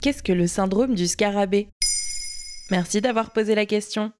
Qu'est-ce 0.00 0.22
que 0.22 0.32
le 0.32 0.46
syndrome 0.46 0.94
du 0.94 1.06
scarabée? 1.06 1.68
Merci 2.70 3.02
d'avoir 3.02 3.32
posé 3.32 3.54
la 3.54 3.66
question. 3.66 4.12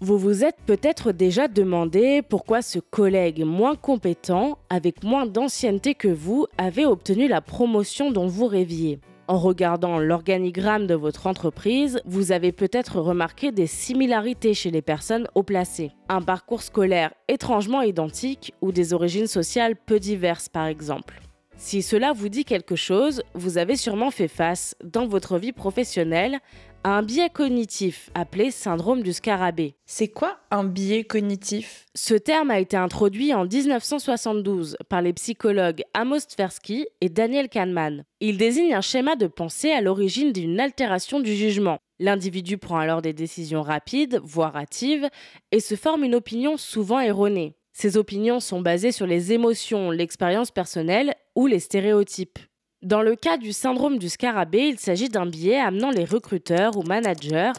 Vous 0.00 0.16
vous 0.16 0.44
êtes 0.44 0.56
peut-être 0.64 1.12
déjà 1.12 1.46
demandé 1.46 2.22
pourquoi 2.22 2.62
ce 2.62 2.78
collègue 2.78 3.44
moins 3.44 3.76
compétent, 3.76 4.56
avec 4.70 5.04
moins 5.04 5.26
d'ancienneté 5.26 5.94
que 5.94 6.08
vous, 6.08 6.46
avait 6.56 6.86
obtenu 6.86 7.28
la 7.28 7.42
promotion 7.42 8.10
dont 8.10 8.26
vous 8.26 8.46
rêviez. 8.46 8.98
En 9.28 9.38
regardant 9.38 9.98
l'organigramme 9.98 10.86
de 10.86 10.94
votre 10.94 11.26
entreprise, 11.26 12.00
vous 12.06 12.32
avez 12.32 12.52
peut-être 12.52 12.98
remarqué 12.98 13.52
des 13.52 13.66
similarités 13.66 14.54
chez 14.54 14.70
les 14.70 14.82
personnes 14.82 15.28
haut 15.34 15.42
placées. 15.42 15.92
Un 16.08 16.22
parcours 16.22 16.62
scolaire 16.62 17.12
étrangement 17.28 17.82
identique 17.82 18.54
ou 18.62 18.72
des 18.72 18.94
origines 18.94 19.26
sociales 19.26 19.76
peu 19.76 20.00
diverses 20.00 20.48
par 20.48 20.64
exemple. 20.64 21.25
Si 21.58 21.80
cela 21.82 22.12
vous 22.12 22.28
dit 22.28 22.44
quelque 22.44 22.76
chose, 22.76 23.22
vous 23.34 23.56
avez 23.56 23.76
sûrement 23.76 24.10
fait 24.10 24.28
face, 24.28 24.76
dans 24.84 25.06
votre 25.06 25.38
vie 25.38 25.52
professionnelle, 25.52 26.38
à 26.84 26.90
un 26.90 27.02
biais 27.02 27.30
cognitif 27.30 28.10
appelé 28.14 28.50
syndrome 28.50 29.02
du 29.02 29.12
scarabée. 29.12 29.74
C'est 29.86 30.08
quoi 30.08 30.38
un 30.50 30.64
biais 30.64 31.02
cognitif? 31.02 31.86
Ce 31.94 32.14
terme 32.14 32.50
a 32.50 32.60
été 32.60 32.76
introduit 32.76 33.32
en 33.32 33.46
1972 33.46 34.76
par 34.88 35.00
les 35.00 35.14
psychologues 35.14 35.82
Amos 35.94 36.20
Tversky 36.28 36.86
et 37.00 37.08
Daniel 37.08 37.48
Kahneman. 37.48 38.04
Il 38.20 38.36
désigne 38.36 38.74
un 38.74 38.82
schéma 38.82 39.16
de 39.16 39.26
pensée 39.26 39.72
à 39.72 39.80
l'origine 39.80 40.32
d'une 40.32 40.60
altération 40.60 41.20
du 41.20 41.34
jugement. 41.34 41.78
L'individu 41.98 42.58
prend 42.58 42.78
alors 42.78 43.00
des 43.00 43.14
décisions 43.14 43.62
rapides, 43.62 44.20
voire 44.22 44.56
hâtives, 44.56 45.08
et 45.50 45.60
se 45.60 45.74
forme 45.74 46.04
une 46.04 46.14
opinion 46.14 46.58
souvent 46.58 47.00
erronée. 47.00 47.54
Ces 47.78 47.98
opinions 47.98 48.40
sont 48.40 48.62
basées 48.62 48.90
sur 48.90 49.06
les 49.06 49.34
émotions, 49.34 49.90
l'expérience 49.90 50.50
personnelle 50.50 51.14
ou 51.34 51.46
les 51.46 51.58
stéréotypes. 51.58 52.38
Dans 52.80 53.02
le 53.02 53.16
cas 53.16 53.36
du 53.36 53.52
syndrome 53.52 53.98
du 53.98 54.08
scarabée, 54.08 54.68
il 54.68 54.78
s'agit 54.78 55.10
d'un 55.10 55.26
biais 55.26 55.60
amenant 55.60 55.90
les 55.90 56.06
recruteurs 56.06 56.78
ou 56.78 56.84
managers 56.84 57.52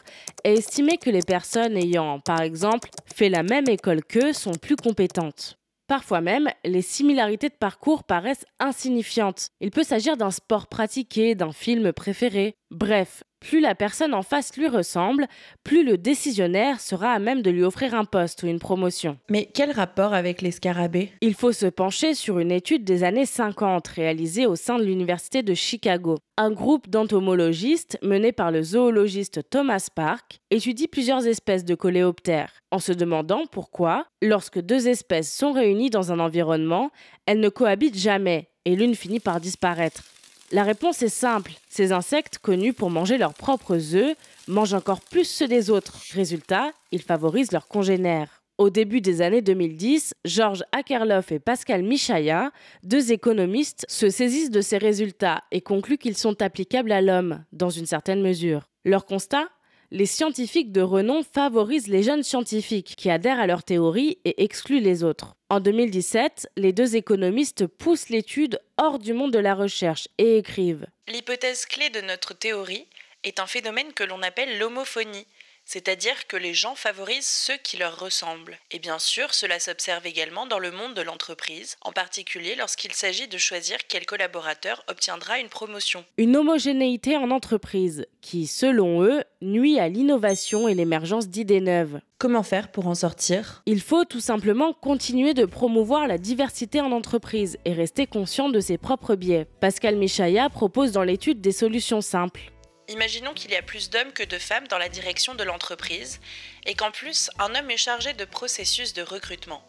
à 0.43 0.49
estimer 0.49 0.97
que 0.97 1.11
les 1.11 1.21
personnes 1.21 1.77
ayant, 1.77 2.19
par 2.19 2.41
exemple, 2.41 2.89
fait 3.05 3.29
la 3.29 3.43
même 3.43 3.69
école 3.69 4.03
qu'eux 4.03 4.33
sont 4.33 4.55
plus 4.55 4.75
compétentes. 4.75 5.59
Parfois 5.85 6.21
même, 6.21 6.49
les 6.65 6.81
similarités 6.81 7.49
de 7.49 7.53
parcours 7.53 8.03
paraissent 8.03 8.45
insignifiantes. 8.59 9.51
Il 9.61 9.69
peut 9.69 9.83
s'agir 9.83 10.17
d'un 10.17 10.31
sport 10.31 10.65
pratiqué, 10.65 11.35
d'un 11.35 11.51
film 11.51 11.93
préféré. 11.93 12.55
Bref, 12.71 13.23
plus 13.47 13.61
la 13.61 13.75
personne 13.75 14.13
en 14.13 14.23
face 14.23 14.57
lui 14.57 14.67
ressemble, 14.67 15.25
plus 15.63 15.85
le 15.85 15.97
décisionnaire 15.97 16.81
sera 16.81 17.13
à 17.13 17.19
même 17.19 17.41
de 17.41 17.49
lui 17.49 17.63
offrir 17.63 17.95
un 17.95 18.03
poste 18.03 18.43
ou 18.43 18.47
une 18.47 18.59
promotion. 18.59 19.17
Mais 19.29 19.49
quel 19.53 19.71
rapport 19.71 20.13
avec 20.13 20.41
les 20.41 20.51
scarabées? 20.51 21.13
Il 21.21 21.33
faut 21.33 21.53
se 21.53 21.65
pencher 21.65 22.13
sur 22.13 22.39
une 22.39 22.51
étude 22.51 22.83
des 22.83 23.05
années 23.05 23.25
50 23.25 23.87
réalisée 23.87 24.45
au 24.45 24.57
sein 24.57 24.77
de 24.77 24.83
l'Université 24.83 25.43
de 25.43 25.53
Chicago. 25.53 26.17
Un 26.35 26.51
groupe 26.51 26.89
d'entomologistes 26.89 27.97
mené 28.03 28.33
par 28.33 28.51
le 28.51 28.61
zoologiste 28.61 29.49
Thomas 29.49 29.87
Park 29.95 30.39
étudie 30.51 30.89
plusieurs 30.89 31.25
espèces 31.25 31.63
de 31.63 31.73
coléoptères, 31.73 32.51
en 32.71 32.79
se 32.79 32.91
demandant 32.91 33.45
pourquoi, 33.49 34.07
lorsque 34.21 34.59
deux 34.59 34.89
espèces 34.89 35.33
sont 35.33 35.53
réunies 35.53 35.89
dans 35.89 36.11
un 36.11 36.19
environnement, 36.19 36.91
elles 37.25 37.39
ne 37.39 37.49
cohabitent 37.49 37.97
jamais 37.97 38.49
et 38.65 38.75
l'une 38.75 38.95
finit 38.95 39.21
par 39.21 39.39
disparaître. 39.39 40.03
La 40.51 40.63
réponse 40.63 41.01
est 41.01 41.09
simple. 41.09 41.51
Ces 41.67 41.91
insectes, 41.91 42.37
connus 42.37 42.71
pour 42.71 42.89
manger 42.89 43.17
leurs 43.17 43.33
propres 43.33 43.95
œufs, 43.95 44.15
mangent 44.47 44.73
encore 44.73 45.01
plus 45.01 45.25
ceux 45.25 45.47
des 45.47 45.69
autres. 45.69 45.97
Résultat, 46.13 46.71
ils 46.91 47.01
favorisent 47.01 47.51
leurs 47.51 47.67
congénères. 47.67 48.43
Au 48.57 48.69
début 48.69 49.01
des 49.01 49.21
années 49.21 49.41
2010, 49.41 50.15
Georges 50.23 50.63
Akerlof 50.71 51.31
et 51.31 51.39
Pascal 51.39 51.83
Michaya, 51.83 52.51
deux 52.81 53.11
économistes, 53.11 53.85
se 53.89 54.09
saisissent 54.09 54.49
de 54.49 54.61
ces 54.61 54.77
résultats 54.77 55.43
et 55.51 55.61
concluent 55.61 55.97
qu'ils 55.97 56.17
sont 56.17 56.41
applicables 56.41 56.93
à 56.93 57.01
l'homme, 57.01 57.43
dans 57.51 57.69
une 57.69 57.85
certaine 57.85 58.21
mesure. 58.21 58.69
Leur 58.85 59.05
constat? 59.05 59.49
Les 59.91 60.05
scientifiques 60.05 60.71
de 60.71 60.81
renom 60.81 61.23
favorisent 61.23 61.87
les 61.87 62.03
jeunes 62.03 62.23
scientifiques 62.23 62.95
qui 62.97 63.09
adhèrent 63.09 63.39
à 63.39 63.47
leur 63.47 63.63
théorie 63.63 64.19
et 64.25 64.43
excluent 64.43 64.81
les 64.81 65.03
autres. 65.03 65.35
En 65.49 65.59
2017, 65.59 66.49
les 66.57 66.73
deux 66.73 66.95
économistes 66.97 67.67
poussent 67.67 68.09
l'étude 68.09 68.59
hors 68.77 68.99
du 68.99 69.13
monde 69.13 69.31
de 69.31 69.39
la 69.39 69.55
recherche 69.55 70.09
et 70.17 70.37
écrivent 70.37 70.87
L'hypothèse 71.07 71.65
clé 71.65 71.89
de 71.89 72.01
notre 72.01 72.33
théorie 72.33 72.85
est 73.23 73.39
un 73.39 73.47
phénomène 73.47 73.93
que 73.93 74.03
l'on 74.03 74.21
appelle 74.23 74.59
l'homophonie, 74.59 75.25
c'est-à-dire 75.67 76.27
que 76.27 76.37
les 76.37 76.53
gens 76.53 76.75
favorisent 76.75 77.27
ceux 77.27 77.57
qui 77.57 77.77
leur 77.77 77.99
ressemblent. 77.99 78.57
Et 78.71 78.79
bien 78.79 78.99
sûr, 78.99 79.33
cela 79.33 79.59
s'observe 79.59 80.07
également 80.07 80.47
dans 80.47 80.59
le 80.59 80.71
monde 80.71 80.93
de 80.93 81.01
l'entreprise, 81.01 81.75
en 81.81 81.91
particulier 81.91 82.55
lorsqu'il 82.55 82.93
s'agit 82.93 83.27
de 83.27 83.37
choisir 83.37 83.77
quel 83.89 84.05
collaborateur 84.05 84.83
obtiendra 84.87 85.39
une 85.39 85.49
promotion. 85.49 86.05
Une 86.17 86.37
homogénéité 86.37 87.17
en 87.17 87.31
entreprise 87.31 88.07
qui, 88.21 88.47
selon 88.47 89.03
eux, 89.03 89.23
nuit 89.41 89.77
à 89.77 89.89
l'innovation 89.89 90.69
et 90.69 90.73
l'émergence 90.73 91.27
d'idées 91.27 91.61
neuves. 91.61 91.99
Comment 92.17 92.43
faire 92.43 92.71
pour 92.71 92.87
en 92.87 92.95
sortir? 92.95 93.61
Il 93.65 93.81
faut 93.81 94.05
tout 94.05 94.21
simplement 94.21 94.73
continuer 94.73 95.33
de 95.33 95.45
promouvoir 95.45 96.07
la 96.07 96.17
diversité 96.17 96.79
en 96.79 96.91
entreprise 96.93 97.57
et 97.65 97.73
rester 97.73 98.07
conscient 98.07 98.49
de 98.49 98.61
ses 98.61 98.77
propres 98.77 99.15
biais. 99.15 99.47
Pascal 99.59 99.97
Michaya 99.97 100.49
propose 100.49 100.93
dans 100.93 101.03
l'étude 101.03 101.41
des 101.41 101.51
solutions 101.51 102.01
simples. 102.01 102.51
Imaginons 102.89 103.33
qu'il 103.33 103.51
y 103.51 103.55
a 103.55 103.61
plus 103.61 103.89
d'hommes 103.89 104.13
que 104.13 104.23
de 104.23 104.37
femmes 104.37 104.67
dans 104.69 104.77
la 104.77 104.87
direction 104.87 105.35
de 105.35 105.43
l'entreprise 105.43 106.21
et 106.65 106.73
qu'en 106.73 106.91
plus, 106.91 107.29
un 107.37 107.53
homme 107.53 107.69
est 107.69 107.77
chargé 107.77 108.13
de 108.13 108.23
processus 108.23 108.93
de 108.93 109.01
recrutement. 109.01 109.61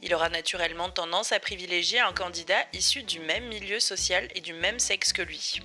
Il 0.00 0.14
aura 0.14 0.28
naturellement 0.28 0.88
tendance 0.88 1.32
à 1.32 1.40
privilégier 1.40 1.98
un 1.98 2.12
candidat 2.12 2.64
issu 2.72 3.02
du 3.02 3.18
même 3.18 3.48
milieu 3.48 3.80
social 3.80 4.28
et 4.36 4.40
du 4.40 4.52
même 4.52 4.78
sexe 4.78 5.12
que 5.12 5.22
lui. 5.22 5.60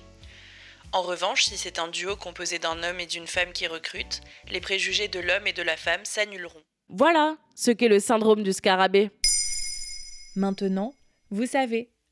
En 0.92 1.02
revanche, 1.02 1.44
si 1.44 1.56
c'est 1.56 1.78
un 1.78 1.88
duo 1.88 2.16
composé 2.16 2.58
d'un 2.58 2.82
homme 2.82 2.98
et 2.98 3.06
d'une 3.06 3.26
femme 3.26 3.52
qui 3.52 3.68
recrute, 3.68 4.20
les 4.48 4.60
préjugés 4.60 5.08
de 5.08 5.20
l'homme 5.20 5.46
et 5.46 5.52
de 5.52 5.62
la 5.62 5.76
femme 5.76 6.04
s'annuleront. 6.04 6.62
Voilà 6.88 7.36
ce 7.54 7.70
qu'est 7.70 7.88
le 7.88 8.00
syndrome 8.00 8.42
du 8.42 8.52
scarabée. 8.52 9.10
Maintenant, 10.34 10.94
vous 11.30 11.46
savez. 11.46 11.90